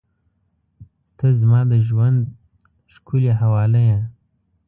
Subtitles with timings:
[1.17, 2.31] •ته زما د ژونده
[2.93, 3.99] ښکلي حواله یې.